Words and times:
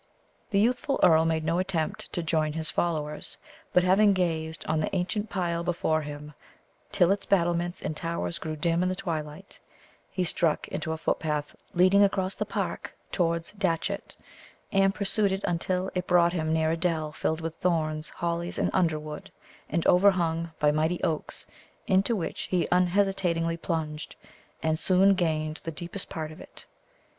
The 0.49 0.59
youthful 0.59 0.99
earl 1.03 1.25
made 1.25 1.43
no 1.43 1.59
attempt 1.59 2.11
to 2.13 2.23
join 2.23 2.53
his 2.53 2.71
followers, 2.71 3.37
but 3.71 3.83
having 3.83 4.13
gazed 4.13 4.65
on 4.65 4.79
the 4.79 4.89
ancient 4.95 5.29
pile 5.29 5.63
before 5.63 6.01
him 6.01 6.33
till 6.91 7.11
its 7.11 7.27
battlements 7.27 7.83
and 7.83 7.95
towers 7.95 8.39
grew 8.39 8.55
dim 8.55 8.81
in 8.81 8.89
the 8.89 8.95
twilight, 8.95 9.59
he 10.09 10.23
struck 10.23 10.67
into 10.69 10.91
a 10.91 10.97
footpath 10.97 11.55
leading 11.75 12.03
across 12.03 12.33
the 12.33 12.47
park 12.47 12.95
towards 13.11 13.51
Datchet, 13.51 14.15
and 14.71 14.95
pursued 14.95 15.31
it 15.31 15.43
until 15.43 15.91
it 15.93 16.07
brought 16.07 16.33
him 16.33 16.51
near 16.51 16.71
a 16.71 16.77
dell 16.77 17.11
filled 17.11 17.39
with 17.41 17.53
thorns, 17.57 18.09
hollies, 18.09 18.57
and 18.57 18.71
underwood, 18.73 19.31
and 19.69 19.85
overhung 19.85 20.49
by 20.57 20.71
mighty 20.71 20.99
oaks, 21.03 21.45
into 21.85 22.15
which 22.15 22.45
he 22.49 22.67
unhesitatingly 22.71 23.55
plunged, 23.57 24.15
and 24.63 24.79
soon 24.79 25.13
gained 25.13 25.57
the 25.57 25.69
deepest 25.69 26.09
part 26.09 26.31
of 26.31 26.41
it. 26.41 26.65